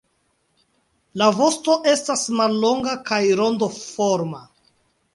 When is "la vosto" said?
1.23-1.77